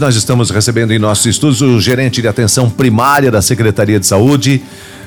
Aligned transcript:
Nós 0.00 0.14
estamos 0.14 0.48
recebendo 0.50 0.92
em 0.92 0.98
nossos 1.00 1.26
estúdios 1.26 1.60
o 1.60 1.80
gerente 1.80 2.22
de 2.22 2.28
atenção 2.28 2.70
primária 2.70 3.32
da 3.32 3.42
Secretaria 3.42 3.98
de 3.98 4.06
Saúde, 4.06 4.62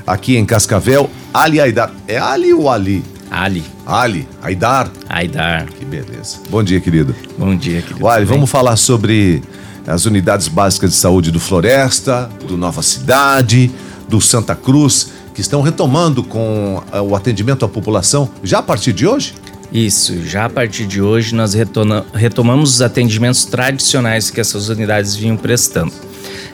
aqui 0.06 0.36
em 0.36 0.46
Cascavel, 0.46 1.10
Ali 1.34 1.62
Aidar. 1.62 1.94
É 2.10 2.18
Ali 2.18 2.54
ou 2.54 2.70
Ali? 2.70 3.02
Ali. 3.32 3.64
Ali, 3.86 4.28
Aidar. 4.42 4.92
Aidar. 5.08 5.68
Que 5.68 5.86
beleza. 5.86 6.40
Bom 6.50 6.62
dia, 6.62 6.82
querido. 6.82 7.16
Bom 7.38 7.56
dia, 7.56 7.82
querido. 7.82 8.06
Ali, 8.06 8.26
vamos 8.26 8.50
falar 8.50 8.76
sobre 8.76 9.42
as 9.88 10.06
unidades 10.06 10.50
básicas 10.50 10.90
de 10.90 10.98
saúde 10.98 11.32
do 11.32 11.40
Floresta, 11.40 12.30
do 12.46 12.58
Nova 12.58 12.82
Cidade, 12.82 13.72
do 14.10 14.20
Santa 14.20 14.56
Cruz, 14.56 15.14
que 15.34 15.40
estão 15.40 15.62
retomando 15.62 16.22
com 16.22 16.84
eh, 16.92 17.00
o 17.00 17.16
atendimento 17.16 17.64
à 17.64 17.70
população 17.70 18.30
já 18.44 18.60
a 18.60 18.64
partir 18.64 18.92
de 18.92 19.08
hoje? 19.08 19.36
Isso, 19.72 20.26
já 20.26 20.46
a 20.46 20.50
partir 20.50 20.86
de 20.86 21.02
hoje 21.02 21.34
nós 21.34 21.54
retomamos 22.14 22.76
os 22.76 22.82
atendimentos 22.82 23.46
tradicionais 23.46 24.30
que 24.30 24.42
essas 24.42 24.68
unidades 24.68 25.16
vinham 25.16 25.38
prestando. 25.38 25.94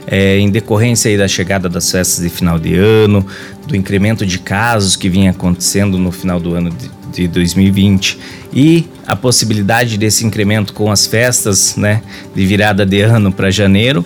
É, 0.09 0.37
em 0.37 0.49
decorrência 0.49 1.17
da 1.17 1.27
chegada 1.27 1.67
das 1.67 1.91
festas 1.91 2.23
de 2.23 2.29
final 2.29 2.57
de 2.57 2.75
ano, 2.75 3.25
do 3.67 3.75
incremento 3.75 4.25
de 4.25 4.39
casos 4.39 4.95
que 4.95 5.09
vinha 5.09 5.31
acontecendo 5.31 5.97
no 5.97 6.13
final 6.13 6.39
do 6.39 6.53
ano 6.53 6.69
de, 6.69 6.89
de 7.11 7.27
2020 7.27 8.17
e 8.53 8.87
a 9.05 9.17
possibilidade 9.17 9.97
desse 9.97 10.25
incremento 10.25 10.71
com 10.71 10.89
as 10.89 11.05
festas 11.05 11.75
né, 11.75 12.01
de 12.33 12.45
virada 12.45 12.85
de 12.85 13.01
ano 13.01 13.33
para 13.33 13.49
janeiro, 13.49 14.05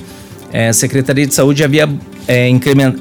é, 0.54 0.70
a 0.70 0.73
Secretaria 0.73 1.26
de 1.26 1.34
Saúde 1.34 1.64
havia 1.64 1.90
é, 2.28 2.50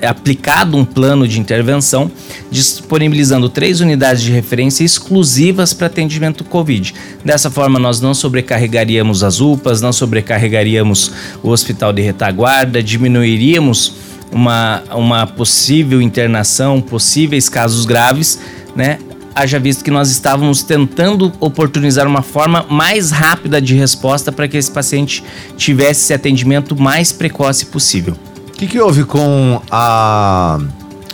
aplicado 0.06 0.76
um 0.76 0.84
plano 0.84 1.26
de 1.26 1.40
intervenção, 1.40 2.10
disponibilizando 2.50 3.48
três 3.48 3.80
unidades 3.80 4.22
de 4.22 4.30
referência 4.30 4.84
exclusivas 4.84 5.72
para 5.72 5.86
atendimento 5.86 6.44
Covid. 6.44 6.94
Dessa 7.24 7.50
forma, 7.50 7.78
nós 7.78 8.00
não 8.00 8.14
sobrecarregaríamos 8.14 9.22
as 9.22 9.40
UPAs, 9.40 9.80
não 9.80 9.92
sobrecarregaríamos 9.92 11.12
o 11.42 11.50
hospital 11.50 11.92
de 11.92 12.02
retaguarda, 12.02 12.82
diminuiríamos 12.82 13.94
uma, 14.32 14.82
uma 14.94 15.26
possível 15.26 16.00
internação, 16.00 16.80
possíveis 16.80 17.48
casos 17.48 17.84
graves, 17.84 18.38
né? 18.74 18.98
Haja 19.34 19.58
visto 19.58 19.84
que 19.84 19.90
nós 19.90 20.10
estávamos 20.10 20.62
tentando 20.62 21.32
oportunizar 21.40 22.06
uma 22.06 22.22
forma 22.22 22.66
mais 22.68 23.10
rápida 23.10 23.60
de 23.60 23.74
resposta 23.74 24.32
para 24.32 24.48
que 24.48 24.56
esse 24.56 24.70
paciente 24.70 25.22
tivesse 25.56 26.02
esse 26.02 26.14
atendimento 26.14 26.80
mais 26.80 27.12
precoce 27.12 27.66
possível 27.66 28.16
que, 28.60 28.66
que 28.66 28.78
houve 28.78 29.04
com 29.04 29.62
a 29.70 30.58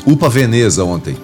UPA 0.04 0.28
Veneza 0.28 0.82
ontem? 0.82 1.16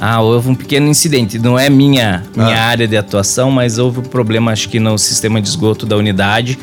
Ah, 0.00 0.20
houve 0.20 0.48
um 0.48 0.54
pequeno 0.54 0.88
incidente. 0.88 1.38
Não 1.38 1.56
é 1.56 1.70
minha, 1.70 2.24
minha 2.34 2.56
ah. 2.56 2.66
área 2.66 2.88
de 2.88 2.96
atuação, 2.96 3.48
mas 3.48 3.78
houve 3.78 4.00
um 4.00 4.02
problema, 4.02 4.50
acho 4.50 4.68
que 4.68 4.80
no 4.80 4.98
sistema 4.98 5.40
de 5.40 5.48
esgoto 5.48 5.86
da 5.86 5.96
unidade. 5.96 6.58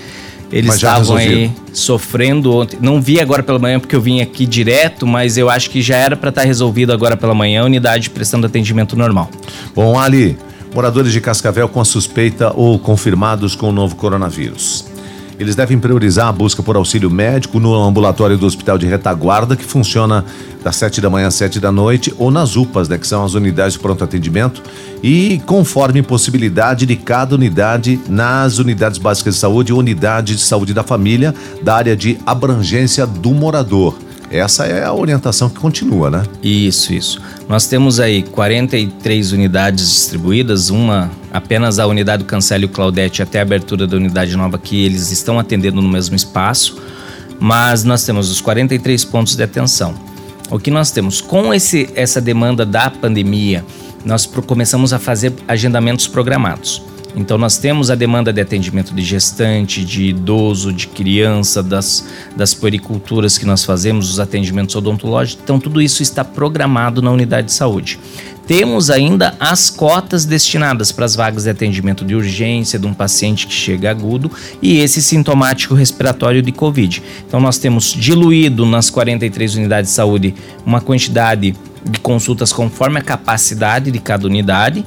Eles 0.51 0.75
estavam 0.75 1.17
aí 1.17 1.51
sofrendo 1.73 2.53
ontem. 2.53 2.77
Não 2.81 3.01
vi 3.01 3.19
agora 3.19 3.43
pela 3.43 3.59
manhã 3.59 3.79
porque 3.79 3.95
eu 3.95 4.01
vim 4.01 4.21
aqui 4.21 4.45
direto, 4.45 5.05
mas 5.05 5.37
eu 5.37 5.49
acho 5.49 5.69
que 5.69 5.81
já 5.81 5.97
era 5.97 6.15
para 6.15 6.29
estar 6.29 6.41
tá 6.41 6.47
resolvido 6.47 6.93
agora 6.93 7.17
pela 7.17 7.33
manhã, 7.33 7.61
a 7.61 7.65
unidade 7.65 8.09
prestando 8.09 8.45
atendimento 8.45 8.95
normal. 8.95 9.29
Bom, 9.75 9.99
Ali, 9.99 10.37
moradores 10.73 11.11
de 11.11 11.21
Cascavel 11.21 11.67
com 11.67 11.83
suspeita 11.83 12.51
ou 12.55 12.77
confirmados 12.77 13.55
com 13.55 13.69
o 13.69 13.71
novo 13.71 13.95
coronavírus. 13.95 14.85
Eles 15.39 15.55
devem 15.55 15.77
priorizar 15.77 16.27
a 16.27 16.31
busca 16.31 16.63
por 16.63 16.75
auxílio 16.75 17.09
médico 17.09 17.59
no 17.59 17.75
ambulatório 17.75 18.37
do 18.37 18.45
Hospital 18.45 18.77
de 18.77 18.85
Retaguarda, 18.85 19.55
que 19.55 19.65
funciona 19.65 20.23
das 20.63 20.77
7 20.77 21.01
da 21.01 21.09
manhã 21.09 21.27
às 21.27 21.35
7 21.35 21.59
da 21.59 21.71
noite, 21.71 22.13
ou 22.17 22.31
nas 22.31 22.55
UPAs, 22.55 22.87
né, 22.87 22.97
que 22.97 23.05
são 23.05 23.23
as 23.23 23.33
unidades 23.33 23.73
de 23.73 23.79
pronto 23.79 24.03
atendimento, 24.03 24.63
e 25.03 25.41
conforme 25.45 26.01
possibilidade 26.01 26.85
de 26.85 26.95
cada 26.95 27.35
unidade 27.35 27.99
nas 28.07 28.57
unidades 28.59 28.97
básicas 28.97 29.35
de 29.35 29.39
saúde 29.39 29.73
ou 29.73 29.79
unidade 29.79 30.35
de 30.35 30.41
saúde 30.41 30.73
da 30.73 30.83
família, 30.83 31.35
da 31.61 31.75
área 31.75 31.95
de 31.95 32.17
abrangência 32.25 33.05
do 33.05 33.31
morador. 33.31 33.95
Essa 34.31 34.65
é 34.65 34.83
a 34.83 34.93
orientação 34.93 35.49
que 35.49 35.59
continua, 35.59 36.09
né? 36.09 36.23
Isso, 36.41 36.93
isso. 36.93 37.21
Nós 37.47 37.67
temos 37.67 37.99
aí 37.99 38.23
43 38.23 39.31
unidades 39.33 39.87
distribuídas, 39.87 40.69
uma 40.69 41.11
apenas 41.35 41.79
a 41.79 41.85
unidade 41.85 42.23
do 42.23 42.27
Cancélio 42.27 42.69
Claudete 42.69 43.21
até 43.21 43.39
a 43.39 43.41
abertura 43.41 43.85
da 43.85 43.97
unidade 43.97 44.35
nova 44.37 44.57
que 44.57 44.85
eles 44.85 45.11
estão 45.11 45.37
atendendo 45.37 45.81
no 45.81 45.89
mesmo 45.89 46.15
espaço, 46.15 46.81
mas 47.39 47.83
nós 47.83 48.05
temos 48.05 48.31
os 48.31 48.39
43 48.39 49.03
pontos 49.03 49.35
de 49.35 49.43
atenção. 49.43 49.93
O 50.49 50.57
que 50.57 50.71
nós 50.71 50.91
temos 50.91 51.19
com 51.19 51.53
esse, 51.53 51.89
essa 51.93 52.21
demanda 52.21 52.65
da 52.65 52.89
pandemia, 52.89 53.65
nós 54.05 54.25
começamos 54.25 54.93
a 54.93 54.99
fazer 54.99 55.33
agendamentos 55.45 56.07
programados. 56.07 56.81
Então 57.15 57.37
nós 57.37 57.57
temos 57.57 57.89
a 57.89 57.95
demanda 57.95 58.33
de 58.33 58.41
atendimento 58.41 58.93
de 58.93 59.01
gestante, 59.01 59.85
de 59.85 60.05
idoso, 60.05 60.73
de 60.73 60.87
criança, 60.87 61.63
das, 61.63 62.05
das 62.35 62.53
puericulturas 62.53 63.37
que 63.37 63.45
nós 63.45 63.63
fazemos, 63.63 64.09
os 64.09 64.19
atendimentos 64.19 64.75
odontológicos. 64.75 65.41
Então 65.43 65.59
tudo 65.59 65.81
isso 65.81 66.03
está 66.03 66.23
programado 66.25 67.01
na 67.01 67.11
unidade 67.11 67.47
de 67.47 67.53
saúde. 67.53 67.99
Temos 68.45 68.91
ainda 68.91 69.35
as 69.39 69.71
cotas 69.71 70.23
destinadas 70.23 70.91
para 70.91 71.05
as 71.05 71.15
vagas 71.15 71.45
de 71.45 71.49
atendimento 71.49 72.05
de 72.05 72.13
urgência 72.13 72.77
de 72.77 72.85
um 72.85 72.93
paciente 72.93 73.47
que 73.47 73.53
chega 73.53 73.89
agudo 73.89 74.29
e 74.61 74.77
esse 74.77 75.01
sintomático 75.01 75.73
respiratório 75.73 76.43
de 76.43 76.51
Covid. 76.51 77.01
Então 77.27 77.39
nós 77.39 77.57
temos 77.57 77.91
diluído 77.91 78.63
nas 78.63 78.91
43 78.91 79.55
unidades 79.55 79.89
de 79.89 79.95
saúde 79.95 80.35
uma 80.63 80.79
quantidade 80.79 81.55
de 81.83 81.99
consultas 82.01 82.53
conforme 82.53 82.99
a 82.99 83.01
capacidade 83.01 83.89
de 83.89 83.99
cada 83.99 84.27
unidade 84.27 84.85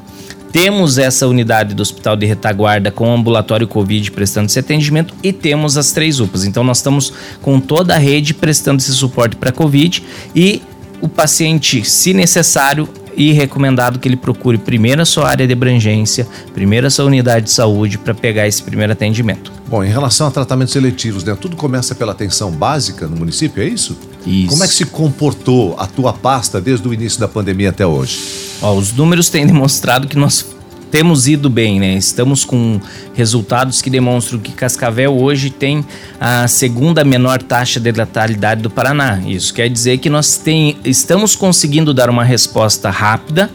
temos 0.53 0.99
essa 0.99 1.27
unidade 1.27 1.75
do 1.75 1.81
Hospital 1.81 2.17
de 2.17 2.27
Retaguarda 2.27 2.91
com 2.91 3.13
ambulatório 3.13 3.69
Covid 3.69 4.11
prestando 4.13 4.47
esse 4.47 4.59
atendimento 4.59 5.15
e 5.23 5.33
temos 5.33 5.77
as 5.77 5.93
três 5.93 6.21
UPAs. 6.21 6.45
Então 6.45 6.65
nós 6.65 6.79
estamos 6.79 7.13
com 7.43 7.61
toda 7.61 7.95
a 7.95 7.99
rede 7.99 8.35
prestando 8.35 8.81
esse 8.81 8.93
suporte 8.93 9.37
para 9.37 9.53
Covid 9.53 10.03
e 10.35 10.63
o 11.01 11.09
paciente, 11.09 11.89
se 11.89 12.13
necessário, 12.13 12.89
e 13.19 13.33
recomendado 13.33 13.99
que 13.99 14.07
ele 14.07 14.17
procure 14.17 14.57
primeiro 14.57 15.03
a 15.03 15.05
sua 15.05 15.29
área 15.29 15.45
de 15.45 15.53
abrangência, 15.53 16.27
primeiro 16.55 16.87
a 16.87 16.91
sua 16.91 17.05
unidade 17.05 17.47
de 17.47 17.51
saúde 17.51 17.99
para 17.99 18.15
pegar 18.15 18.47
esse 18.47 18.63
primeiro 18.63 18.93
atendimento. 18.93 19.51
Bom, 19.67 19.83
em 19.83 19.91
relação 19.91 20.29
a 20.29 20.31
tratamentos 20.31 20.73
seletivos, 20.73 21.25
né? 21.25 21.37
Tudo 21.39 21.57
começa 21.57 21.97
pela 21.97 22.13
atenção 22.13 22.53
básica 22.53 23.09
no 23.09 23.17
município, 23.17 23.61
é 23.61 23.67
isso? 23.67 23.99
Isso. 24.27 24.49
Como 24.49 24.65
é 24.65 24.69
que 24.69 24.75
se 24.75 24.85
comportou 24.87 25.77
a 25.79 25.87
tua 25.87 26.13
pasta 26.13 26.61
desde 26.61 26.87
o 26.87 26.93
início 26.93 27.21
da 27.21 27.29
pandemia 27.29 27.71
até 27.71 27.87
hoje? 27.87 28.19
Ó, 28.61 28.75
os 28.75 28.93
números 28.93 29.29
têm 29.29 29.47
demonstrado 29.47 30.09
que 30.09 30.17
nós 30.17 30.45
temos 30.91 31.29
ido 31.29 31.51
bem, 31.51 31.79
né? 31.79 31.95
Estamos 31.95 32.45
com 32.45 32.81
resultados 33.15 33.83
que 33.83 33.91
demonstram 33.91 34.39
que 34.39 34.53
Cascavel 34.53 35.17
hoje 35.17 35.51
tem 35.51 35.85
a 36.21 36.49
segunda 36.49 37.05
menor 37.05 37.43
taxa 37.43 37.79
de 37.79 37.93
letalidade 37.93 38.63
do 38.63 38.71
Paraná. 38.71 39.21
Isso 39.27 39.53
quer 39.53 39.69
dizer 39.69 39.99
que 39.99 40.09
nós 40.09 40.39
tem, 40.39 40.77
estamos 40.85 41.37
conseguindo 41.37 41.93
dar 41.93 42.09
uma 42.09 42.25
resposta 42.25 42.91
rápida 42.91 43.51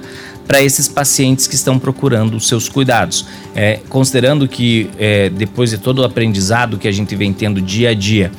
para 0.48 0.62
esses 0.62 0.88
pacientes 0.88 1.48
que 1.48 1.56
estão 1.56 1.80
procurando 1.80 2.36
os 2.36 2.48
seus 2.48 2.70
cuidados. 2.70 3.26
É, 3.56 3.80
considerando 3.90 4.48
que 4.48 4.90
é, 5.00 5.30
depois 5.30 5.70
de 5.70 5.78
todo 5.78 6.00
o 6.00 6.04
aprendizado 6.04 6.78
que 6.78 6.88
a 6.88 6.92
gente 6.92 7.16
vem 7.16 7.34
tendo 7.34 7.62
dia 7.62 7.90
a 7.90 7.94
dia 7.94 8.32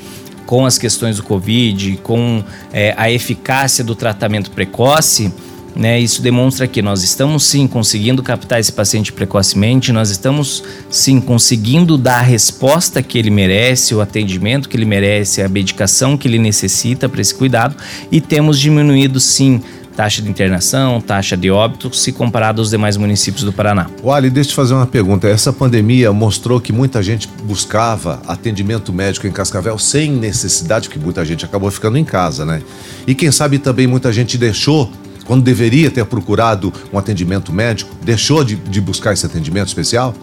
com 0.46 0.66
as 0.66 0.78
questões 0.78 1.16
do 1.16 1.22
Covid, 1.22 1.98
com 2.02 2.42
é, 2.72 2.94
a 2.96 3.10
eficácia 3.10 3.82
do 3.82 3.94
tratamento 3.94 4.50
precoce, 4.50 5.32
né? 5.76 5.98
Isso 5.98 6.22
demonstra 6.22 6.66
que 6.66 6.80
nós 6.80 7.02
estamos 7.02 7.44
sim 7.44 7.66
conseguindo 7.66 8.22
captar 8.22 8.60
esse 8.60 8.72
paciente 8.72 9.12
precocemente, 9.12 9.92
nós 9.92 10.10
estamos 10.10 10.62
sim 10.90 11.20
conseguindo 11.20 11.96
dar 11.96 12.18
a 12.18 12.22
resposta 12.22 13.02
que 13.02 13.18
ele 13.18 13.30
merece, 13.30 13.94
o 13.94 14.00
atendimento 14.00 14.68
que 14.68 14.76
ele 14.76 14.84
merece, 14.84 15.42
a 15.42 15.48
medicação 15.48 16.16
que 16.16 16.28
ele 16.28 16.38
necessita 16.38 17.08
para 17.08 17.20
esse 17.20 17.34
cuidado 17.34 17.76
e 18.10 18.20
temos 18.20 18.58
diminuído 18.58 19.18
sim 19.18 19.60
taxa 19.94 20.20
de 20.20 20.28
internação, 20.28 21.00
taxa 21.00 21.36
de 21.36 21.50
óbito, 21.50 21.94
se 21.94 22.12
comparado 22.12 22.60
aos 22.60 22.70
demais 22.70 22.96
municípios 22.96 23.44
do 23.44 23.52
Paraná. 23.52 23.86
Olha, 24.02 24.28
deixa 24.28 24.48
eu 24.48 24.52
te 24.52 24.56
fazer 24.56 24.74
uma 24.74 24.86
pergunta. 24.86 25.28
Essa 25.28 25.52
pandemia 25.52 26.12
mostrou 26.12 26.60
que 26.60 26.72
muita 26.72 27.02
gente 27.02 27.28
buscava 27.44 28.20
atendimento 28.26 28.92
médico 28.92 29.26
em 29.26 29.30
Cascavel 29.30 29.78
sem 29.78 30.10
necessidade, 30.10 30.88
porque 30.88 31.02
muita 31.02 31.24
gente 31.24 31.44
acabou 31.44 31.70
ficando 31.70 31.96
em 31.96 32.04
casa, 32.04 32.44
né? 32.44 32.60
E 33.06 33.14
quem 33.14 33.30
sabe 33.30 33.58
também 33.58 33.86
muita 33.86 34.12
gente 34.12 34.36
deixou 34.36 34.90
quando 35.24 35.42
deveria 35.42 35.90
ter 35.90 36.04
procurado 36.04 36.72
um 36.92 36.98
atendimento 36.98 37.52
médico, 37.52 37.94
deixou 38.02 38.44
de, 38.44 38.56
de 38.56 38.80
buscar 38.80 39.12
esse 39.12 39.24
atendimento 39.24 39.68
especial? 39.68 40.14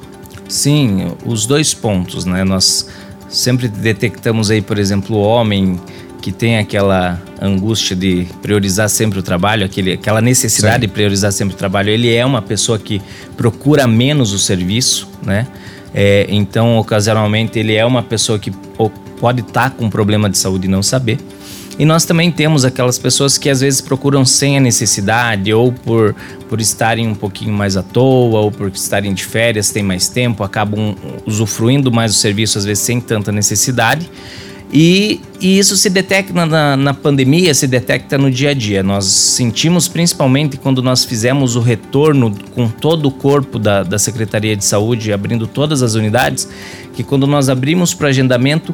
Sim, 0.48 1.14
os 1.26 1.46
dois 1.46 1.74
pontos, 1.74 2.26
né? 2.26 2.44
Nós 2.44 2.88
sempre 3.30 3.68
detectamos 3.68 4.52
aí, 4.52 4.62
por 4.62 4.78
exemplo, 4.78 5.16
o 5.16 5.22
homem 5.22 5.80
que 6.22 6.32
tem 6.32 6.60
aquela 6.60 7.20
angústia 7.42 7.96
de 7.96 8.28
priorizar 8.42 8.88
sempre 8.90 9.18
o 9.18 9.24
trabalho, 9.24 9.66
aquele, 9.66 9.94
aquela 9.94 10.22
necessidade 10.22 10.76
Sim. 10.76 10.82
de 10.82 10.88
priorizar 10.90 11.32
sempre 11.32 11.56
o 11.56 11.58
trabalho, 11.58 11.90
ele 11.90 12.14
é 12.14 12.24
uma 12.24 12.42
pessoa 12.42 12.78
que 12.78 13.02
procura 13.36 13.88
menos 13.88 14.32
o 14.32 14.38
serviço, 14.38 15.10
né? 15.24 15.48
É, 15.94 16.28
então, 16.30 16.78
ocasionalmente, 16.78 17.60
ele 17.60 17.74
é 17.74 17.86
uma 17.86 18.04
pessoa 18.04 18.38
que 18.38 18.52
pode 19.20 19.42
estar 19.42 19.70
tá 19.70 19.76
com 19.76 19.86
um 19.86 19.90
problema 19.90 20.30
de 20.30 20.38
saúde 20.38 20.68
e 20.68 20.70
não 20.70 20.84
saber. 20.84 21.18
E 21.80 21.86
nós 21.86 22.06
também 22.06 22.32
temos 22.32 22.66
aquelas 22.66 23.00
pessoas 23.00 23.38
que 23.38 23.50
às 23.50 23.62
vezes 23.62 23.82
procuram 23.82 24.26
sem 24.26 24.58
a 24.58 24.60
necessidade, 24.60 25.54
ou 25.54 25.72
por, 25.72 26.16
por 26.50 26.60
estarem 26.60 27.08
um 27.08 27.16
pouquinho 27.16 27.54
mais 27.54 27.78
à 27.78 27.84
toa, 27.84 28.40
ou 28.40 28.52
por 28.52 28.70
estarem 28.70 29.14
de 29.14 29.24
férias, 29.24 29.72
têm 29.72 29.84
mais 29.84 30.08
tempo, 30.08 30.44
acabam 30.44 30.96
usufruindo 31.26 31.92
mais 31.92 32.12
do 32.12 32.18
serviço, 32.18 32.58
às 32.58 32.66
vezes 32.66 32.84
sem 32.84 33.00
tanta 33.00 33.32
necessidade. 33.32 34.10
E, 34.74 35.20
e, 35.42 35.60
isso 35.60 35.76
se 35.76 35.90
detecta 35.90 36.46
na, 36.46 36.78
na, 36.78 36.94
pandemia, 36.94 37.54
se 37.54 37.68
detecta 37.68 38.18
no 38.18 38.32
dia 38.32 38.52
a 38.52 38.54
dia. 38.54 38.82
Nós 38.82 39.04
sentimos 39.04 39.90
principalmente 39.90 40.56
quando 40.56 40.82
nós 40.82 41.04
fizemos 41.04 41.58
o 41.58 41.60
retorno 41.60 42.34
com 42.56 42.70
todo 42.70 43.08
o 43.08 43.12
corpo 43.12 43.60
da, 43.60 43.84
da 43.84 44.00
Secretaria 44.00 44.56
de 44.56 44.64
Saúde, 44.64 45.12
abrindo 45.12 45.46
todas 45.46 45.84
as 45.84 45.94
unidades, 45.94 46.48
que 46.94 47.04
quando 47.04 47.28
nós 47.28 47.50
abrimos 47.50 47.94
para 47.94 48.08
agendamento, 48.08 48.74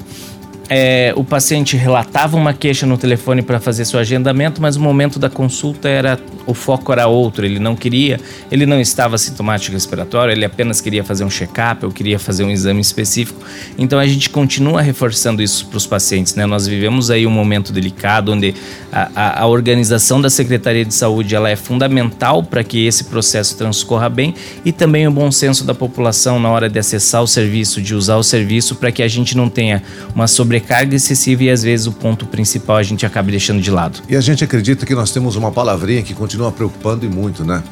é, 0.70 1.14
o 1.16 1.24
paciente 1.24 1.78
relatava 1.78 2.36
uma 2.36 2.54
queixa 2.54 2.86
no 2.86 2.98
telefone 2.98 3.42
para 3.42 3.60
fazer 3.60 3.86
seu 3.86 4.00
agendamento, 4.00 4.62
mas 4.62 4.76
o 4.76 4.82
momento 4.82 5.18
da 5.20 5.30
consulta 5.30 5.88
era 5.88 6.20
o 6.48 6.54
foco 6.54 6.92
era 6.92 7.08
outro. 7.08 7.46
Ele 7.46 7.60
não 7.60 7.76
queria, 7.76 8.20
ele 8.52 8.66
não 8.66 8.82
estava 8.82 9.18
sintomático 9.18 9.74
respiratório, 9.74 10.32
ele 10.32 10.44
apenas 10.44 10.82
queria 10.82 11.04
fazer 11.04 11.24
um 11.24 11.30
check-up 11.30 11.86
ou 11.86 11.92
queria 11.92 12.18
fazer 12.18 12.44
um 12.44 12.50
exame 12.50 12.82
específico. 12.82 13.40
Então 13.78 14.00
a 14.00 14.08
gente 14.08 14.30
continua 14.30 14.82
reforçando 14.82 15.42
isso 15.42 15.68
para 15.68 15.78
os 15.78 15.86
pacientes. 15.86 16.36
Né? 16.36 16.46
Nós 16.46 16.68
vivemos 16.68 17.12
aí 17.12 17.26
um 17.26 17.32
momento 17.32 17.72
delicado 17.72 18.32
onde 18.32 18.56
a, 18.92 19.12
a, 19.16 19.42
a 19.44 19.48
organização 19.48 20.20
da 20.20 20.30
Secretaria 20.30 20.84
de 20.84 20.94
Saúde 20.94 21.36
ela 21.36 21.50
é 21.50 21.56
fundamental 21.56 22.44
para 22.44 22.64
que 22.64 22.86
esse 22.86 23.06
processo 23.06 23.56
transcorra 23.56 24.10
bem 24.10 24.34
e 24.66 24.72
também 24.72 25.08
o 25.08 25.12
bom 25.12 25.32
senso 25.32 25.64
da 25.64 25.76
população 25.76 26.40
na 26.40 26.50
hora 26.50 26.70
de 26.70 26.80
acessar 26.80 27.22
o 27.22 27.28
serviço, 27.28 27.82
de 27.82 27.94
usar 27.94 28.16
o 28.16 28.24
serviço, 28.24 28.76
para 28.76 28.92
que 28.92 29.04
a 29.04 29.08
gente 29.08 29.38
não 29.38 29.50
tenha 29.50 29.84
uma 30.16 30.28
sobre 30.28 30.48
sobrecarga 30.58 30.96
excessiva 30.96 31.44
e 31.44 31.50
às 31.50 31.62
vezes 31.62 31.88
o 31.88 31.92
ponto 31.92 32.26
principal 32.26 32.78
a 32.78 32.84
gente 32.84 33.06
acaba 33.06 33.30
deixando 33.30 33.62
de 33.62 33.70
lado. 33.70 34.02
E 34.10 34.16
a 34.16 34.22
gente 34.22 34.44
acredita 34.44 34.86
que 34.86 34.96
nós 34.96 35.12
temos 35.12 35.36
uma 35.36 35.52
palavrinha 35.52 36.02
que 36.02 36.14
continua 36.14 36.37
preocupando 36.52 37.06
e 37.06 37.10
muito, 37.10 37.44
né? 37.44 37.64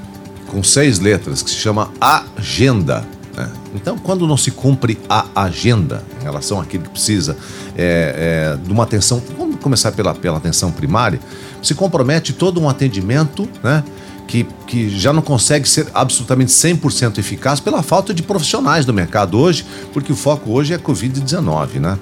Com 0.48 0.64
seis 0.64 1.00
letras, 1.00 1.42
que 1.42 1.50
se 1.50 1.58
chama 1.58 1.92
agenda. 2.00 3.06
Né? 3.36 3.50
Então, 3.74 3.98
quando 3.98 4.28
não 4.28 4.38
se 4.38 4.52
cumpre 4.52 4.98
a 5.10 5.26
agenda 5.36 6.04
em 6.20 6.24
relação 6.24 6.60
àquilo 6.60 6.84
que 6.84 6.90
precisa 6.90 7.36
é, 7.76 8.56
é, 8.56 8.66
de 8.66 8.72
uma 8.72 8.84
atenção, 8.84 9.22
vamos 9.38 9.58
começar 9.58 9.92
pela, 9.92 10.14
pela 10.14 10.38
atenção 10.38 10.72
primária, 10.72 11.20
se 11.62 11.74
compromete 11.74 12.34
todo 12.34 12.62
um 12.62 12.70
atendimento, 12.70 13.48
né? 13.64 13.84
que, 14.28 14.46
que 14.66 14.90
já 14.90 15.14
não 15.14 15.22
consegue 15.22 15.68
ser 15.68 15.88
absolutamente 15.94 16.52
100% 16.52 17.18
eficaz 17.18 17.60
pela 17.60 17.84
falta 17.84 18.14
de 18.14 18.24
profissionais 18.24 18.86
do 18.86 18.94
mercado 18.94 19.38
hoje, 19.38 19.66
porque 19.94 20.12
o 20.12 20.16
foco 20.16 20.52
hoje 20.52 20.74
é 20.74 20.78
Covid-19, 20.78 21.80
né? 21.80 21.98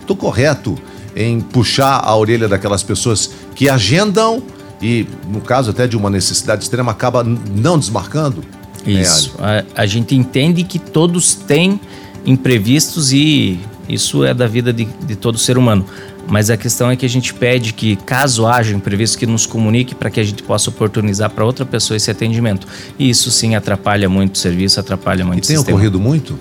Estou 0.00 0.16
correto 0.16 0.78
em 1.14 1.40
puxar 1.40 2.00
a 2.02 2.16
orelha 2.16 2.48
daquelas 2.48 2.82
pessoas 2.82 3.30
que 3.54 3.68
agendam 3.68 4.42
e, 4.80 5.06
no 5.30 5.40
caso 5.40 5.70
até 5.70 5.86
de 5.86 5.96
uma 5.96 6.10
necessidade 6.10 6.62
extrema, 6.62 6.92
acaba 6.92 7.24
não 7.24 7.78
desmarcando? 7.78 8.42
Isso. 8.86 9.34
É, 9.40 9.64
a, 9.74 9.82
a, 9.82 9.86
gente 9.86 10.14
entende 10.14 10.62
que 10.62 10.78
todos 10.78 11.34
têm 11.34 11.80
imprevistos 12.24 13.12
e 13.12 13.58
isso 13.88 14.24
é 14.24 14.32
da 14.32 14.46
vida 14.46 14.72
de, 14.72 14.84
de 14.84 15.16
todo 15.16 15.38
ser 15.38 15.58
humano. 15.58 15.84
Mas 16.26 16.50
a 16.50 16.56
questão 16.58 16.90
é 16.90 16.96
que 16.96 17.06
a 17.06 17.08
gente 17.08 17.32
pede 17.32 17.72
que, 17.72 17.96
caso 17.96 18.46
haja 18.46 18.74
imprevisto, 18.74 19.16
que 19.16 19.26
nos 19.26 19.46
comunique 19.46 19.94
para 19.94 20.10
que 20.10 20.20
a 20.20 20.24
gente 20.24 20.42
possa 20.42 20.68
oportunizar 20.68 21.30
para 21.30 21.42
outra 21.42 21.64
pessoa 21.64 21.96
esse 21.96 22.10
atendimento. 22.10 22.66
E 22.98 23.08
isso 23.08 23.30
sim 23.30 23.54
atrapalha 23.54 24.08
muito 24.10 24.34
o 24.34 24.38
serviço, 24.38 24.78
atrapalha 24.78 25.24
muito 25.24 25.38
e 25.38 25.44
o 25.44 25.46
tem 25.46 25.56
sistema. 25.56 25.76
ocorrido 25.76 25.98
muito? 25.98 26.38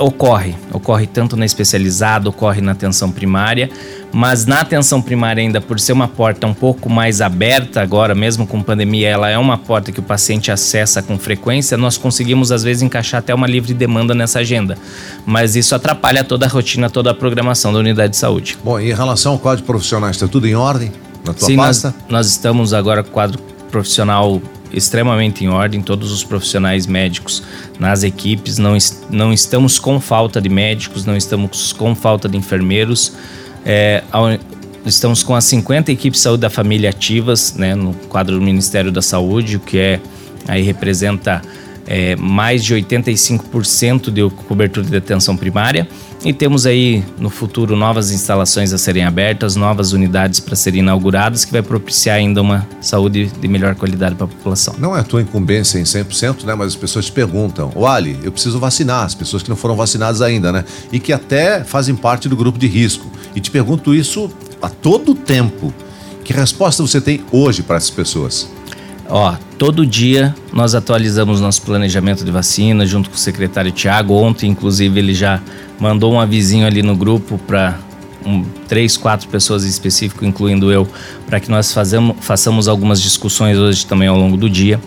Ocorre, 0.00 0.54
ocorre 0.72 1.06
tanto 1.06 1.36
na 1.36 1.44
especializada, 1.44 2.26
ocorre 2.26 2.62
na 2.62 2.72
atenção 2.72 3.12
primária, 3.12 3.68
mas 4.10 4.46
na 4.46 4.60
atenção 4.60 5.02
primária 5.02 5.42
ainda 5.42 5.60
por 5.60 5.78
ser 5.78 5.92
uma 5.92 6.08
porta 6.08 6.46
um 6.46 6.54
pouco 6.54 6.88
mais 6.88 7.20
aberta 7.20 7.82
agora, 7.82 8.14
mesmo 8.14 8.46
com 8.46 8.62
pandemia, 8.62 9.10
ela 9.10 9.28
é 9.28 9.36
uma 9.36 9.58
porta 9.58 9.92
que 9.92 10.00
o 10.00 10.02
paciente 10.02 10.50
acessa 10.50 11.02
com 11.02 11.18
frequência, 11.18 11.76
nós 11.76 11.98
conseguimos 11.98 12.50
às 12.50 12.62
vezes 12.62 12.82
encaixar 12.82 13.18
até 13.18 13.34
uma 13.34 13.46
livre 13.46 13.74
demanda 13.74 14.14
nessa 14.14 14.38
agenda. 14.38 14.78
Mas 15.26 15.54
isso 15.54 15.74
atrapalha 15.74 16.24
toda 16.24 16.46
a 16.46 16.48
rotina, 16.48 16.88
toda 16.88 17.10
a 17.10 17.14
programação 17.14 17.70
da 17.70 17.78
unidade 17.78 18.12
de 18.12 18.16
saúde. 18.16 18.56
Bom, 18.64 18.80
e 18.80 18.90
em 18.90 18.94
relação 18.94 19.32
ao 19.32 19.38
quadro 19.38 19.64
profissional, 19.64 20.08
está 20.08 20.26
tudo 20.26 20.48
em 20.48 20.54
ordem 20.54 20.90
na 21.22 21.34
tua 21.34 21.46
Sim, 21.46 21.56
pasta? 21.56 21.88
Nós, 21.88 22.10
nós 22.10 22.26
estamos 22.28 22.72
agora 22.72 23.02
com 23.02 23.10
o 23.10 23.12
quadro 23.12 23.38
profissional 23.70 24.40
extremamente 24.72 25.44
em 25.44 25.48
ordem, 25.48 25.80
todos 25.82 26.12
os 26.12 26.24
profissionais 26.24 26.86
médicos 26.86 27.42
nas 27.78 28.02
equipes. 28.02 28.58
Não, 28.58 28.76
não 29.10 29.32
estamos 29.32 29.78
com 29.78 30.00
falta 30.00 30.40
de 30.40 30.48
médicos, 30.48 31.04
não 31.04 31.16
estamos 31.16 31.72
com 31.72 31.94
falta 31.94 32.28
de 32.28 32.36
enfermeiros. 32.36 33.12
É, 33.64 34.02
estamos 34.86 35.22
com 35.22 35.34
as 35.34 35.44
50 35.44 35.92
equipes 35.92 36.20
de 36.20 36.24
saúde 36.24 36.40
da 36.40 36.50
família 36.50 36.90
ativas 36.90 37.54
né, 37.54 37.74
no 37.74 37.94
quadro 38.08 38.36
do 38.36 38.42
Ministério 38.42 38.90
da 38.90 39.02
Saúde, 39.02 39.56
o 39.56 39.60
que 39.60 39.78
é 39.78 40.00
aí 40.48 40.62
representa 40.62 41.42
é, 41.86 42.16
mais 42.16 42.64
de 42.64 42.74
85% 42.74 44.10
de 44.10 44.28
cobertura 44.46 44.86
de 44.86 44.96
atenção 44.96 45.36
primária. 45.36 45.88
E 46.22 46.34
temos 46.34 46.66
aí 46.66 47.02
no 47.18 47.30
futuro 47.30 47.74
novas 47.74 48.10
instalações 48.10 48.74
a 48.74 48.78
serem 48.78 49.04
abertas, 49.04 49.56
novas 49.56 49.92
unidades 49.92 50.38
para 50.38 50.54
serem 50.54 50.80
inauguradas, 50.80 51.46
que 51.46 51.52
vai 51.52 51.62
propiciar 51.62 52.16
ainda 52.16 52.42
uma 52.42 52.68
saúde 52.78 53.32
de 53.40 53.48
melhor 53.48 53.74
qualidade 53.74 54.14
para 54.14 54.26
a 54.26 54.28
população. 54.28 54.74
Não 54.78 54.94
é 54.94 55.00
a 55.00 55.02
tua 55.02 55.22
incumbência 55.22 55.78
em 55.78 55.84
100%, 55.84 56.44
né? 56.44 56.54
Mas 56.54 56.68
as 56.68 56.76
pessoas 56.76 57.06
te 57.06 57.12
perguntam: 57.12 57.72
o 57.74 57.86
Ali, 57.86 58.18
eu 58.22 58.30
preciso 58.30 58.58
vacinar, 58.58 59.06
as 59.06 59.14
pessoas 59.14 59.42
que 59.42 59.48
não 59.48 59.56
foram 59.56 59.74
vacinadas 59.74 60.20
ainda, 60.20 60.52
né? 60.52 60.62
E 60.92 61.00
que 61.00 61.10
até 61.10 61.64
fazem 61.64 61.96
parte 61.96 62.28
do 62.28 62.36
grupo 62.36 62.58
de 62.58 62.66
risco. 62.66 63.10
E 63.34 63.40
te 63.40 63.50
pergunto 63.50 63.94
isso 63.94 64.30
a 64.60 64.68
todo 64.68 65.14
tempo. 65.14 65.72
Que 66.22 66.34
resposta 66.34 66.82
você 66.82 67.00
tem 67.00 67.24
hoje 67.32 67.62
para 67.62 67.76
essas 67.76 67.90
pessoas? 67.90 68.46
Ó, 69.10 69.34
todo 69.58 69.84
dia 69.84 70.34
nós 70.52 70.74
atualizamos 70.74 71.40
nosso 71.40 71.62
planejamento 71.62 72.24
de 72.24 72.30
vacina 72.30 72.86
junto 72.86 73.10
com 73.10 73.16
o 73.16 73.18
secretário 73.18 73.72
Tiago. 73.72 74.14
Ontem, 74.14 74.48
inclusive, 74.48 74.98
ele 75.00 75.12
já 75.12 75.42
mandou 75.80 76.12
um 76.12 76.20
avisinho 76.20 76.64
ali 76.64 76.80
no 76.80 76.96
grupo 76.96 77.36
para 77.38 77.76
um, 78.24 78.44
três, 78.68 78.96
quatro 78.96 79.28
pessoas 79.28 79.64
em 79.64 79.68
específico, 79.68 80.24
incluindo 80.24 80.70
eu, 80.70 80.86
para 81.26 81.40
que 81.40 81.50
nós 81.50 81.72
fazemos, 81.72 82.16
façamos 82.20 82.68
algumas 82.68 83.02
discussões 83.02 83.58
hoje 83.58 83.84
também 83.84 84.06
ao 84.06 84.16
longo 84.16 84.36
do 84.36 84.48
dia 84.48 84.80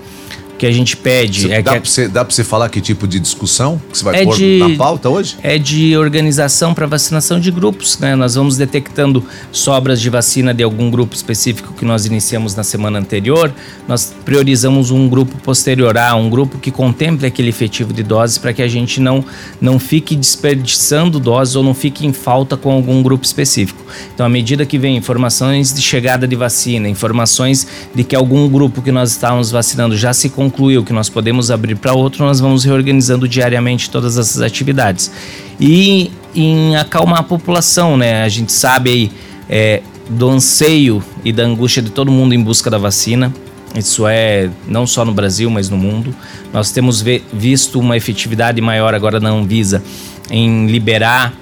que 0.63 0.67
a 0.67 0.71
gente 0.71 0.95
pede 0.95 1.51
é 1.51 1.61
dá 1.61 2.23
para 2.23 2.33
você 2.33 2.41
falar 2.41 2.69
que 2.69 2.79
tipo 2.79 3.05
de 3.05 3.19
discussão 3.19 3.81
que 3.91 3.97
você 3.97 4.03
vai 4.05 4.21
é 4.21 4.23
pôr 4.23 4.37
de, 4.37 4.59
na 4.59 4.77
pauta 4.77 5.09
hoje? 5.09 5.35
É 5.43 5.57
de 5.57 5.97
organização 5.97 6.73
para 6.73 6.85
vacinação 6.85 7.37
de 7.37 7.51
grupos, 7.51 7.99
né? 7.99 8.15
Nós 8.15 8.35
vamos 8.35 8.55
detectando 8.55 9.25
sobras 9.51 9.99
de 9.99 10.09
vacina 10.09 10.53
de 10.53 10.63
algum 10.63 10.89
grupo 10.89 11.13
específico 11.13 11.73
que 11.73 11.83
nós 11.83 12.05
iniciamos 12.05 12.55
na 12.55 12.63
semana 12.63 12.97
anterior. 12.97 13.53
Nós 13.89 14.15
priorizamos 14.23 14.89
um 14.89 15.09
grupo 15.09 15.37
posterior 15.39 15.97
a 15.97 16.15
um 16.15 16.29
grupo 16.29 16.57
que 16.57 16.71
contemple 16.71 17.27
aquele 17.27 17.49
efetivo 17.49 17.91
de 17.91 18.01
doses 18.01 18.37
para 18.37 18.53
que 18.53 18.61
a 18.61 18.67
gente 18.67 19.01
não, 19.01 19.25
não 19.59 19.77
fique 19.77 20.15
desperdiçando 20.15 21.19
doses 21.19 21.57
ou 21.57 21.63
não 21.63 21.73
fique 21.73 22.07
em 22.07 22.13
falta 22.13 22.55
com 22.55 22.71
algum 22.71 23.03
grupo 23.03 23.25
específico. 23.25 23.83
Então, 24.13 24.25
à 24.25 24.29
medida 24.29 24.65
que 24.65 24.77
vem 24.77 24.95
informações 24.95 25.73
de 25.73 25.81
chegada 25.81 26.25
de 26.25 26.37
vacina, 26.37 26.87
informações 26.87 27.67
de 27.93 28.05
que 28.05 28.15
algum 28.15 28.47
grupo 28.47 28.81
que 28.81 28.93
nós 28.93 29.11
estávamos 29.11 29.51
vacinando 29.51 29.97
já 29.97 30.13
se 30.13 30.29
concluiu 30.29 30.52
concluiu 30.53 30.83
que 30.83 30.93
nós 30.93 31.09
podemos 31.09 31.49
abrir 31.49 31.75
para 31.75 31.93
outro, 31.93 32.23
nós 32.23 32.39
vamos 32.39 32.63
reorganizando 32.63 33.27
diariamente 33.27 33.89
todas 33.89 34.17
essas 34.17 34.39
atividades. 34.41 35.11
E 35.59 36.11
em 36.35 36.75
acalmar 36.75 37.19
a 37.19 37.23
população, 37.23 37.97
né? 37.97 38.23
A 38.23 38.29
gente 38.29 38.51
sabe 38.51 38.89
aí 38.89 39.11
é, 39.49 39.81
do 40.07 40.29
anseio 40.29 41.03
e 41.25 41.33
da 41.33 41.43
angústia 41.43 41.81
de 41.81 41.89
todo 41.89 42.11
mundo 42.11 42.35
em 42.35 42.41
busca 42.41 42.69
da 42.69 42.77
vacina. 42.77 43.33
Isso 43.75 44.05
é 44.07 44.49
não 44.67 44.85
só 44.85 45.03
no 45.03 45.11
Brasil, 45.11 45.49
mas 45.49 45.69
no 45.69 45.77
mundo. 45.77 46.15
Nós 46.53 46.71
temos 46.71 47.03
visto 47.33 47.79
uma 47.79 47.97
efetividade 47.97 48.61
maior 48.61 48.93
agora 48.93 49.19
na 49.19 49.29
Anvisa 49.29 49.83
em 50.29 50.67
liberar 50.67 51.33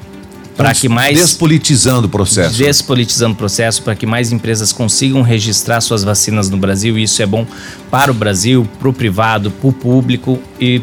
para 0.62 0.74
que 0.74 0.88
mais 0.88 1.18
despolitizando 1.18 2.08
o 2.08 2.10
processo. 2.10 2.58
Despolitizando 2.58 3.34
o 3.34 3.38
processo 3.38 3.82
para 3.82 3.96
que 3.96 4.06
mais 4.06 4.32
empresas 4.32 4.72
consigam 4.72 5.22
registrar 5.22 5.82
suas 5.82 6.04
vacinas 6.04 6.50
no 6.50 6.58
Brasil. 6.58 6.98
E 6.98 7.04
isso 7.04 7.22
é 7.22 7.26
bom 7.26 7.46
para 7.90 8.12
o 8.12 8.14
Brasil, 8.14 8.68
para 8.80 8.90
o 8.90 8.94
privado, 8.94 9.52
para 9.52 9.70
o 9.70 9.74
público 9.74 10.40
e 10.60 10.80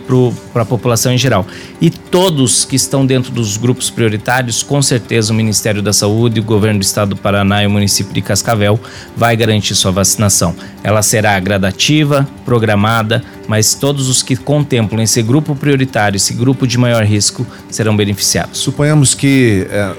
para 0.52 0.62
a 0.62 0.64
população 0.64 1.12
em 1.12 1.18
geral. 1.18 1.46
E 1.80 1.90
todos 1.90 2.64
que 2.64 2.76
estão 2.76 3.06
dentro 3.06 3.30
dos 3.30 3.56
grupos 3.56 3.88
prioritários, 3.88 4.62
com 4.62 4.82
certeza 4.82 5.32
o 5.32 5.36
Ministério 5.36 5.80
da 5.80 5.92
Saúde, 5.92 6.40
o 6.40 6.42
Governo 6.42 6.80
do 6.80 6.82
Estado 6.82 7.10
do 7.10 7.16
Paraná 7.16 7.62
e 7.62 7.66
o 7.66 7.70
município 7.70 8.12
de 8.12 8.20
Cascavel 8.20 8.80
vai 9.16 9.36
garantir 9.36 9.74
sua 9.74 9.92
vacinação. 9.92 10.54
Ela 10.82 11.02
será 11.02 11.38
gradativa, 11.38 12.28
programada, 12.44 13.22
mas 13.46 13.74
todos 13.74 14.08
os 14.08 14.22
que 14.22 14.36
contemplam 14.36 15.02
esse 15.02 15.22
grupo 15.22 15.54
prioritário, 15.54 16.16
esse 16.16 16.34
grupo 16.34 16.66
de 16.66 16.76
maior 16.76 17.04
risco, 17.04 17.46
serão 17.70 17.96
beneficiados. 17.96 18.58
Suponhamos 18.58 19.14
que 19.14 19.66
é, 19.70 19.94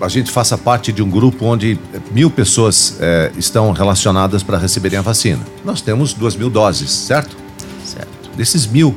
a 0.00 0.08
gente 0.08 0.30
faça 0.30 0.56
parte 0.56 0.92
de 0.92 1.02
um 1.02 1.10
grupo 1.10 1.44
onde 1.46 1.78
mil 2.12 2.30
pessoas 2.30 2.96
é, 3.00 3.32
estão 3.36 3.72
relacionadas 3.72 4.42
para 4.42 4.58
receberem 4.58 4.98
a 4.98 5.02
vacina. 5.02 5.44
Nós 5.64 5.80
temos 5.80 6.12
duas 6.12 6.36
mil 6.36 6.50
doses, 6.50 6.90
certo? 6.90 7.36
Certo. 7.84 8.30
Desses 8.36 8.66
mil, 8.66 8.94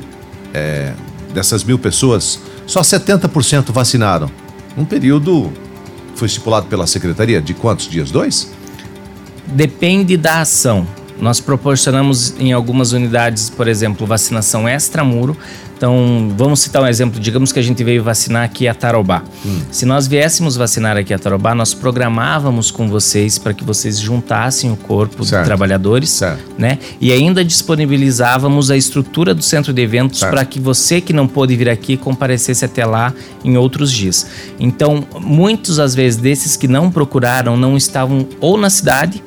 é, 0.54 0.92
dessas 1.32 1.64
mil 1.64 1.78
pessoas, 1.78 2.40
só 2.66 2.80
70% 2.80 3.72
vacinaram. 3.72 4.30
Um 4.76 4.84
período 4.84 5.52
foi 6.14 6.26
estipulado 6.26 6.66
pela 6.66 6.86
secretaria 6.86 7.40
de 7.40 7.54
quantos 7.54 7.88
dias? 7.88 8.10
Dois? 8.10 8.50
Depende 9.46 10.16
da 10.16 10.40
ação. 10.40 10.86
Nós 11.20 11.40
proporcionamos 11.40 12.34
em 12.38 12.52
algumas 12.52 12.92
unidades, 12.92 13.50
por 13.50 13.66
exemplo, 13.66 14.06
vacinação 14.06 14.68
extramuro. 14.68 15.36
Então, 15.78 16.34
vamos 16.36 16.58
citar 16.58 16.82
um 16.82 16.88
exemplo. 16.88 17.20
Digamos 17.20 17.52
que 17.52 17.58
a 17.60 17.62
gente 17.62 17.84
veio 17.84 18.02
vacinar 18.02 18.42
aqui 18.42 18.66
a 18.66 18.74
Tarobá. 18.74 19.22
Hum. 19.46 19.60
Se 19.70 19.86
nós 19.86 20.08
viéssemos 20.08 20.56
vacinar 20.56 20.96
aqui 20.96 21.14
a 21.14 21.18
Tarobá, 21.18 21.54
nós 21.54 21.72
programávamos 21.72 22.72
com 22.72 22.88
vocês 22.88 23.38
para 23.38 23.54
que 23.54 23.62
vocês 23.62 23.96
juntassem 23.96 24.72
o 24.72 24.76
corpo 24.76 25.24
certo. 25.24 25.42
de 25.42 25.46
trabalhadores, 25.46 26.10
certo. 26.10 26.42
né? 26.58 26.78
E 27.00 27.12
ainda 27.12 27.44
disponibilizávamos 27.44 28.72
a 28.72 28.76
estrutura 28.76 29.32
do 29.32 29.42
centro 29.42 29.72
de 29.72 29.80
eventos 29.80 30.18
para 30.18 30.44
que 30.44 30.58
você 30.58 31.00
que 31.00 31.12
não 31.12 31.28
pôde 31.28 31.54
vir 31.54 31.68
aqui 31.68 31.96
comparecesse 31.96 32.64
até 32.64 32.84
lá 32.84 33.14
em 33.44 33.56
outros 33.56 33.92
dias. 33.92 34.26
Então, 34.58 35.06
muitos 35.20 35.78
às 35.78 35.94
vezes 35.94 36.18
desses 36.18 36.56
que 36.56 36.66
não 36.66 36.90
procuraram 36.90 37.56
não 37.56 37.76
estavam 37.76 38.26
ou 38.40 38.58
na 38.58 38.68
cidade, 38.68 39.22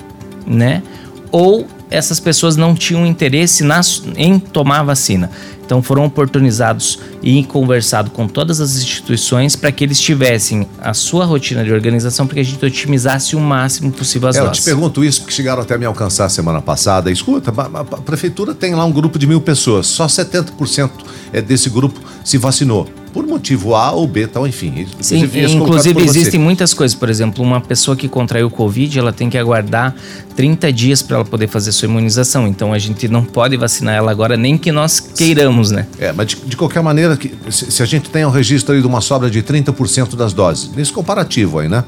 né? 0.46 0.84
Ou 1.32 1.66
essas 1.92 2.20
pessoas 2.20 2.56
não 2.56 2.74
tinham 2.74 3.06
interesse 3.06 3.64
nas, 3.64 4.02
em 4.16 4.40
tomar 4.40 4.80
a 4.80 4.84
vacina. 4.84 5.30
Então 5.64 5.82
foram 5.82 6.04
oportunizados 6.04 7.00
e 7.22 7.44
conversado 7.46 8.10
com 8.12 8.28
todas 8.28 8.60
as 8.60 8.76
instituições 8.76 9.56
para 9.56 9.72
que 9.72 9.84
eles 9.84 10.00
tivessem 10.00 10.68
a 10.82 10.94
sua 10.94 11.24
rotina 11.24 11.64
de 11.64 11.72
organização 11.72 12.26
para 12.26 12.36
que 12.36 12.42
a 12.42 12.44
gente 12.44 12.66
otimizasse 12.66 13.36
o 13.36 13.40
máximo 13.40 13.92
possível 13.92 14.28
as 14.28 14.36
é, 14.36 14.42
doses. 14.42 14.58
Eu 14.58 14.64
te 14.64 14.66
pergunto 14.66 15.04
isso 15.04 15.22
porque 15.22 15.34
chegaram 15.34 15.62
até 15.62 15.78
me 15.78 15.86
alcançar 15.86 16.28
semana 16.28 16.62
passada. 16.62 17.12
Escuta, 17.12 17.52
a 17.52 17.84
prefeitura 18.02 18.54
tem 18.54 18.74
lá 18.74 18.84
um 18.84 18.92
grupo 18.92 19.18
de 19.18 19.28
mil 19.28 19.40
pessoas, 19.40 19.88
só 19.88 20.08
70% 20.08 20.90
é 21.32 21.42
desse 21.42 21.70
grupo 21.70 22.02
se 22.24 22.38
vacinou 22.38 22.90
por 23.14 23.26
motivo 23.28 23.76
A 23.76 23.92
ou 23.92 24.08
B, 24.08 24.28
tal, 24.28 24.48
enfim. 24.48 24.88
Sim, 25.00 25.24
inclusive 25.24 26.02
existem 26.02 26.40
muitas 26.40 26.74
coisas. 26.74 26.96
Por 26.96 27.10
exemplo, 27.10 27.44
uma 27.44 27.60
pessoa 27.60 27.96
que 27.96 28.08
contraiu 28.08 28.50
Covid, 28.50 28.98
ela 28.98 29.14
tem 29.14 29.30
que 29.30 29.38
aguardar 29.38 29.96
30 30.36 30.72
dias 30.72 31.02
para 31.02 31.18
ela 31.18 31.26
poder 31.26 31.48
fazer 31.48 31.72
sua 31.72 31.88
imunização. 31.88 32.48
Então 32.48 32.74
a 32.74 32.80
gente 32.80 33.08
não 33.08 33.24
pode 33.24 33.58
vacinar 33.58 33.96
ela 33.96 34.12
agora, 34.12 34.38
nem 34.38 34.58
que 34.58 34.72
nós 34.72 35.00
queiramos, 35.00 35.72
né? 35.72 35.88
É, 36.00 36.12
mas 36.12 36.28
de, 36.28 36.36
de 36.38 36.58
qualquer 36.58 36.82
maneira, 36.82 37.18
se, 37.50 37.72
se, 37.72 37.84
a 37.84 37.86
gente 37.86 38.10
tem 38.10 38.26
um 38.26 38.30
registro 38.30 38.74
aí 38.74 38.82
de 38.82 38.88
uma 38.88 39.02
sobra 39.02 39.30
de 39.30 39.42
30% 39.42 40.16
das 40.16 40.34
doses, 40.34 40.72
nesse 40.76 40.92
comparativo 40.92 41.60
aí, 41.60 41.70
né? 41.70 41.84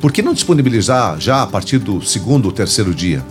Por 0.00 0.12
que 0.12 0.22
não 0.22 0.32
disponibilizar 0.32 1.20
já 1.20 1.42
a 1.42 1.46
partir 1.46 1.78
do 1.78 2.00
segundo 2.02 2.46
ou 2.46 2.52
terceiro 2.52 2.94
dia? 2.94 3.24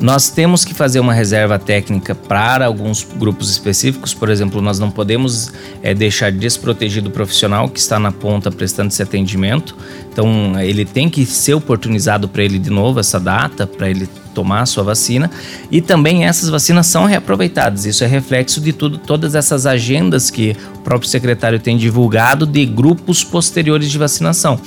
Nós 0.00 0.28
temos 0.28 0.64
que 0.64 0.74
fazer 0.74 1.00
uma 1.00 1.14
reserva 1.14 1.58
técnica 1.58 2.14
para 2.14 2.66
alguns 2.66 3.02
grupos 3.02 3.50
específicos, 3.50 4.12
por 4.12 4.28
exemplo, 4.28 4.60
nós 4.60 4.78
não 4.78 4.90
podemos 4.90 5.52
é, 5.82 5.94
deixar 5.94 6.32
desprotegido 6.32 7.08
o 7.08 7.12
profissional 7.12 7.68
que 7.68 7.78
está 7.78 7.98
na 7.98 8.12
ponta 8.12 8.50
prestando 8.50 8.88
esse 8.88 9.02
atendimento. 9.02 9.76
Então, 10.12 10.58
ele 10.60 10.84
tem 10.84 11.08
que 11.08 11.24
ser 11.24 11.54
oportunizado 11.54 12.28
para 12.28 12.42
ele 12.42 12.58
de 12.58 12.70
novo 12.70 13.00
essa 13.00 13.18
data, 13.18 13.66
para 13.66 13.88
ele 13.88 14.08
tomar 14.34 14.62
a 14.62 14.66
sua 14.66 14.82
vacina. 14.82 15.30
E 15.70 15.80
também 15.80 16.26
essas 16.26 16.48
vacinas 16.48 16.86
são 16.86 17.04
reaproveitadas. 17.06 17.86
Isso 17.86 18.02
é 18.04 18.06
reflexo 18.06 18.60
de 18.60 18.72
tudo, 18.72 18.98
todas 18.98 19.34
essas 19.34 19.64
agendas 19.66 20.30
que 20.30 20.56
o 20.76 20.80
próprio 20.80 21.08
secretário 21.08 21.58
tem 21.58 21.76
divulgado 21.76 22.44
de 22.44 22.66
grupos 22.66 23.22
posteriores 23.22 23.90
de 23.90 23.96
vacinação. 23.96 24.58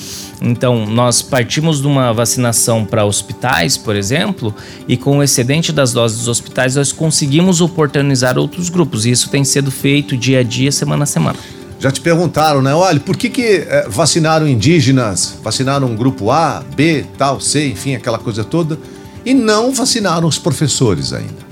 Então, 0.42 0.86
nós 0.86 1.22
partimos 1.22 1.82
de 1.82 1.88
uma 1.88 2.14
vacinação 2.14 2.86
para 2.86 3.06
hospitais, 3.06 3.78
por 3.78 3.96
exemplo, 3.96 4.54
e 4.88 4.96
com 4.96 5.18
o 5.18 5.24
excedente 5.24 5.72
das 5.72 5.92
doses 5.94 6.20
dos 6.20 6.28
hospitais, 6.28 6.76
nós 6.76 6.92
conseguimos 6.92 7.62
oportunizar 7.62 8.38
outros 8.38 8.70
grupos. 8.70 9.06
E 9.06 9.12
isso 9.12 9.30
tem 9.30 9.44
sido 9.44 9.70
feito 9.70 10.16
dia 10.16 10.40
a 10.40 10.44
dia, 10.44 10.72
semana 10.72 11.04
a 11.04 11.08
semana. 11.08 11.38
Já 11.80 11.92
te 11.92 12.02
perguntaram, 12.02 12.62
né? 12.62 12.74
Olha, 12.74 13.00
por 13.00 13.16
que, 13.16 13.30
que 13.30 13.44
é, 13.68 13.88
vacinaram 13.88 14.48
indígenas, 14.48 15.38
vacinaram 15.44 15.96
grupo 15.96 16.32
A, 16.32 16.64
B, 16.76 17.06
tal, 17.18 17.40
C, 17.40 17.68
enfim, 17.70 17.94
aquela 17.94 18.18
coisa 18.18 18.44
toda, 18.44 18.80
e 19.28 19.34
não 19.34 19.74
vacinaram 19.74 20.26
os 20.26 20.40
professores 20.40 21.12
ainda? 21.12 21.46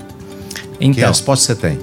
Então, 0.80 0.94
que 0.94 1.00
resposta 1.02 1.52
você 1.52 1.60
tem? 1.60 1.78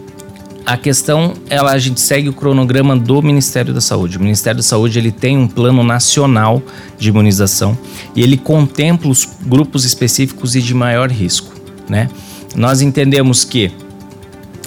A 0.66 0.76
questão, 0.76 1.36
ela, 1.52 1.72
a 1.72 1.78
gente 1.78 2.02
segue 2.02 2.30
o 2.30 2.34
cronograma 2.34 2.98
do 2.98 3.22
Ministério 3.22 3.72
da 3.72 3.82
Saúde. 3.82 4.18
O 4.18 4.20
Ministério 4.20 4.58
da 4.58 4.64
Saúde 4.64 4.98
ele 4.98 5.12
tem 5.12 5.38
um 5.38 5.48
plano 5.48 5.84
nacional 5.84 6.64
de 6.98 7.10
imunização 7.10 7.78
e 8.16 8.24
ele 8.24 8.38
contempla 8.38 9.12
os 9.12 9.28
grupos 9.46 9.86
específicos 9.86 10.56
e 10.56 10.64
de 10.64 10.74
maior 10.74 11.12
risco, 11.12 11.54
né? 11.88 12.10
Nós 12.56 12.82
entendemos 12.82 13.44
que 13.46 13.72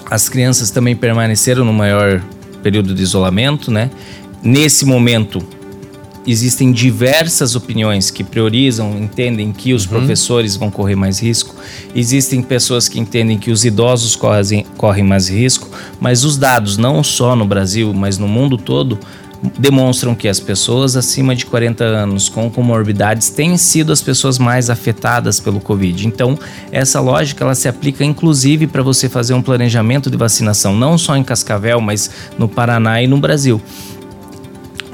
as 0.09 0.29
crianças 0.29 0.71
também 0.71 0.95
permaneceram 0.95 1.65
no 1.65 1.73
maior 1.73 2.23
período 2.63 2.95
de 2.95 3.03
isolamento, 3.03 3.73
né? 3.73 3.91
Nesse 4.45 4.85
momento, 4.85 5.43
existem 6.27 6.73
diversas 6.73 7.55
opiniões 7.55 8.11
que 8.11 8.25
priorizam, 8.25 8.99
entendem 8.99 9.53
que 9.53 9.73
os 9.73 9.85
uhum. 9.85 9.91
professores 9.91 10.57
vão 10.57 10.71
correr 10.71 10.97
mais 10.97 11.21
risco. 11.21 11.55
Existem 11.95 12.43
pessoas 12.43 12.89
que 12.89 12.99
entendem 12.99 13.39
que 13.39 13.51
os 13.51 13.65
idosos 13.65 14.17
correm, 14.17 14.67
correm 14.77 15.05
mais 15.05 15.29
risco, 15.29 15.71
mas 16.01 16.25
os 16.25 16.37
dados, 16.37 16.77
não 16.77 17.03
só 17.03 17.37
no 17.37 17.47
Brasil, 17.47 17.95
mas 17.95 18.19
no 18.19 18.27
mundo 18.27 18.59
todo, 18.59 18.99
demonstram 19.59 20.15
que 20.15 20.29
as 20.29 20.41
pessoas 20.41 20.97
acima 20.97 21.35
de 21.35 21.47
40 21.47 21.85
anos 21.85 22.29
com 22.29 22.51
comorbidades 22.51 23.29
têm 23.31 23.57
sido 23.57 23.93
as 23.93 24.01
pessoas 24.01 24.39
mais 24.39 24.71
afetadas 24.71 25.39
pelo 25.41 25.61
Covid. 25.61 26.07
Então, 26.07 26.39
essa 26.73 27.01
lógica 27.01 27.45
ela 27.45 27.55
se 27.55 27.69
aplica 27.69 28.05
inclusive 28.05 28.67
para 28.67 28.83
você 28.83 29.09
fazer 29.09 29.35
um 29.35 29.43
planejamento 29.43 30.11
de 30.11 30.17
vacinação, 30.17 30.75
não 30.75 30.97
só 30.97 31.17
em 31.17 31.23
Cascavel, 31.23 31.81
mas 31.81 32.11
no 32.39 32.49
Paraná 32.49 33.03
e 33.03 33.07
no 33.07 33.19
Brasil. 33.19 33.61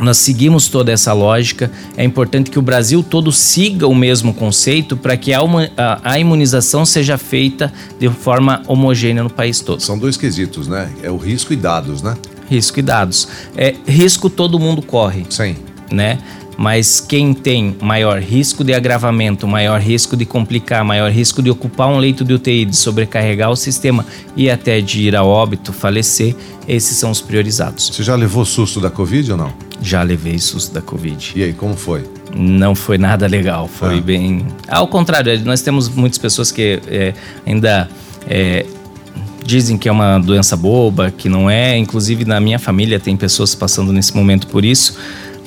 Nós 0.02 0.18
seguimos 0.18 0.68
toda 0.68 0.92
essa 0.92 1.12
lógica. 1.12 1.70
É 1.96 2.04
importante 2.04 2.50
que 2.50 2.58
o 2.58 2.62
Brasil 2.62 3.02
todo 3.02 3.32
siga 3.32 3.86
o 3.86 3.94
mesmo 3.94 4.34
conceito 4.34 4.96
para 4.96 5.16
que 5.16 5.32
a, 5.32 6.18
imunização 6.18 6.84
seja 6.84 7.16
feita 7.16 7.72
de 7.98 8.08
forma 8.08 8.62
homogênea 8.66 9.22
no 9.22 9.30
país 9.30 9.60
todo. 9.60 9.80
São 9.80 9.98
dois 9.98 10.16
quesitos, 10.16 10.68
né? 10.68 10.90
É 11.02 11.10
o 11.10 11.16
risco 11.16 11.52
e 11.52 11.56
dados, 11.56 12.02
né? 12.02 12.16
risco 12.52 12.78
e 12.78 12.82
dados. 12.82 13.28
É, 13.56 13.74
risco 13.86 14.28
todo 14.28 14.58
mundo 14.58 14.82
corre. 14.82 15.24
Sim. 15.30 15.56
Né? 15.90 16.18
Mas 16.56 17.00
quem 17.00 17.32
tem 17.32 17.76
maior 17.80 18.20
risco 18.20 18.62
de 18.62 18.74
agravamento, 18.74 19.48
maior 19.48 19.80
risco 19.80 20.16
de 20.16 20.26
complicar, 20.26 20.84
maior 20.84 21.10
risco 21.10 21.42
de 21.42 21.50
ocupar 21.50 21.88
um 21.88 21.96
leito 21.96 22.24
de 22.24 22.34
UTI, 22.34 22.66
de 22.66 22.76
sobrecarregar 22.76 23.50
o 23.50 23.56
sistema 23.56 24.04
e 24.36 24.50
até 24.50 24.80
de 24.80 25.00
ir 25.02 25.16
a 25.16 25.24
óbito, 25.24 25.72
falecer, 25.72 26.36
esses 26.68 26.96
são 26.98 27.10
os 27.10 27.20
priorizados. 27.20 27.88
Você 27.88 28.02
já 28.02 28.14
levou 28.14 28.44
susto 28.44 28.80
da 28.80 28.90
Covid 28.90 29.32
ou 29.32 29.38
não? 29.38 29.71
Já 29.82 30.02
levei 30.02 30.38
susto 30.38 30.72
da 30.72 30.80
Covid. 30.80 31.32
E 31.36 31.42
aí, 31.42 31.52
como 31.52 31.76
foi? 31.76 32.04
Não 32.34 32.74
foi 32.74 32.96
nada 32.96 33.26
legal, 33.26 33.68
foi 33.68 33.98
ah. 33.98 34.00
bem. 34.00 34.46
Ao 34.68 34.86
contrário, 34.86 35.38
nós 35.44 35.60
temos 35.60 35.88
muitas 35.88 36.18
pessoas 36.18 36.50
que 36.50 36.80
é, 36.86 37.14
ainda. 37.44 37.88
É, 38.28 38.64
dizem 39.44 39.76
que 39.76 39.88
é 39.88 39.92
uma 39.92 40.18
doença 40.18 40.56
boba, 40.56 41.10
que 41.10 41.28
não 41.28 41.50
é. 41.50 41.76
Inclusive 41.76 42.24
na 42.24 42.40
minha 42.40 42.58
família 42.58 42.98
tem 43.00 43.16
pessoas 43.16 43.54
passando 43.54 43.92
nesse 43.92 44.14
momento 44.14 44.46
por 44.46 44.64
isso. 44.64 44.96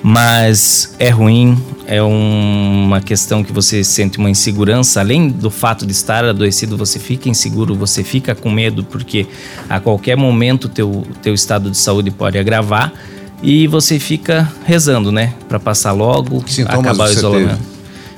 Mas 0.03 0.95
é 0.99 1.09
ruim, 1.09 1.57
é 1.87 1.99
uma 2.01 3.01
questão 3.01 3.43
que 3.43 3.51
você 3.51 3.83
sente 3.83 4.19
uma 4.19 4.29
insegurança. 4.29 4.99
Além 4.99 5.29
do 5.29 5.49
fato 5.49 5.83
de 5.83 5.93
estar 5.93 6.23
adoecido, 6.23 6.77
você 6.77 6.99
fica 6.99 7.27
inseguro, 7.27 7.73
você 7.73 8.03
fica 8.03 8.35
com 8.35 8.51
medo, 8.51 8.83
porque 8.83 9.25
a 9.67 9.79
qualquer 9.79 10.15
momento 10.15 10.69
teu 10.69 11.03
teu 11.23 11.33
estado 11.33 11.71
de 11.71 11.77
saúde 11.77 12.11
pode 12.11 12.37
agravar 12.37 12.93
e 13.41 13.67
você 13.67 13.99
fica 13.99 14.51
rezando, 14.65 15.11
né, 15.11 15.33
para 15.47 15.59
passar 15.59 15.91
logo, 15.91 16.43
acabar 16.67 17.09
o 17.09 17.11
isolamento. 17.11 17.57
Teve? 17.57 17.75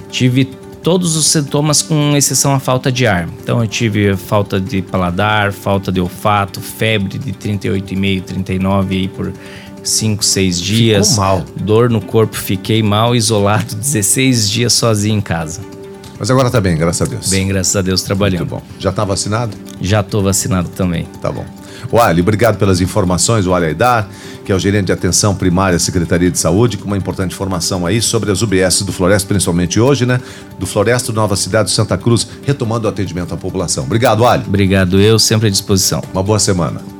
tive 0.09 0.45
todos 0.81 1.15
os 1.15 1.27
sintomas 1.27 1.81
com 1.81 2.15
exceção 2.15 2.53
à 2.53 2.59
falta 2.59 2.91
de 2.91 3.05
ar. 3.05 3.27
Então 3.41 3.61
eu 3.61 3.67
tive 3.67 4.15
falta 4.15 4.59
de 4.59 4.81
paladar, 4.81 5.51
falta 5.51 5.91
de 5.91 5.99
olfato, 5.99 6.61
febre 6.61 7.17
de 7.17 7.33
38,5, 7.33 8.23
39 8.23 8.95
aí 8.95 9.07
por 9.07 9.33
5, 9.83 10.23
6 10.23 10.61
dias. 10.61 11.09
Ficou 11.09 11.23
mal. 11.23 11.45
Dor 11.57 11.89
no 11.89 12.01
corpo, 12.01 12.35
fiquei 12.35 12.81
mal, 12.81 13.15
isolado, 13.15 13.75
16 13.75 14.49
dias 14.49 14.73
sozinho 14.73 15.17
em 15.17 15.21
casa. 15.21 15.61
Mas 16.19 16.31
agora 16.31 16.49
tá 16.49 16.59
bem, 16.59 16.75
graças 16.75 17.07
a 17.07 17.11
Deus. 17.11 17.29
Bem, 17.29 17.47
graças 17.47 17.75
a 17.75 17.81
Deus, 17.81 18.01
trabalhando. 18.01 18.39
Muito 18.39 18.49
bom. 18.49 18.61
Já 18.79 18.91
tá 18.91 19.05
vacinado? 19.05 19.55
Já 19.79 20.01
tô 20.01 20.21
vacinado 20.21 20.69
também. 20.69 21.05
Tá 21.21 21.31
bom. 21.31 21.45
Wally, 21.91 22.21
obrigado 22.21 22.57
pelas 22.57 22.81
informações, 22.81 23.45
o 23.45 23.51
Wally 23.51 23.67
Aidar, 23.67 24.07
que 24.45 24.51
é 24.51 24.55
o 24.55 24.59
gerente 24.59 24.85
de 24.85 24.91
atenção 24.91 25.35
primária 25.35 25.73
da 25.73 25.79
Secretaria 25.83 26.29
de 26.29 26.37
Saúde, 26.37 26.77
com 26.77 26.85
uma 26.85 26.97
importante 26.97 27.33
informação 27.33 27.85
aí 27.85 28.01
sobre 28.01 28.31
as 28.31 28.41
UBS 28.41 28.81
do 28.81 28.91
Floresta, 28.91 29.27
principalmente 29.27 29.79
hoje, 29.79 30.05
né? 30.05 30.19
Do 30.59 30.65
Floresta, 30.65 31.11
Nova 31.11 31.35
Cidade 31.35 31.69
de 31.69 31.75
Santa 31.75 31.97
Cruz, 31.97 32.27
retomando 32.45 32.87
o 32.87 32.89
atendimento 32.89 33.33
à 33.33 33.37
população. 33.37 33.83
Obrigado, 33.83 34.23
Wally. 34.23 34.43
Obrigado, 34.47 34.99
eu 34.99 35.19
sempre 35.19 35.47
à 35.47 35.51
disposição. 35.51 36.01
Uma 36.13 36.23
boa 36.23 36.39
semana. 36.39 36.97